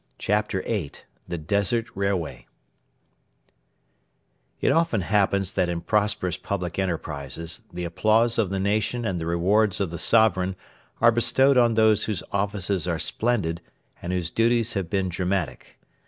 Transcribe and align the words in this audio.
CHAPTER 0.17 0.63
VIII: 0.63 0.93
THE 1.27 1.37
DESERT 1.37 1.91
RAILWAY 1.95 2.47
It 4.59 4.71
often 4.71 5.01
happens 5.01 5.53
that 5.53 5.69
in 5.69 5.81
prosperous 5.81 6.37
public 6.37 6.79
enterprises 6.79 7.61
the 7.71 7.83
applause 7.85 8.39
of 8.39 8.49
the 8.49 8.59
nation 8.59 9.05
and 9.05 9.19
the 9.19 9.27
rewards 9.27 9.79
of 9.79 9.91
the 9.91 9.99
sovereign 9.99 10.55
are 11.01 11.11
bestowed 11.11 11.59
on 11.59 11.75
those 11.75 12.05
whose 12.05 12.23
offices 12.31 12.87
are 12.87 12.97
splendid 12.97 13.61
and 14.01 14.11
whose 14.11 14.31
duties 14.31 14.73
have 14.73 14.89
been 14.89 15.07
dramatic. 15.07 15.79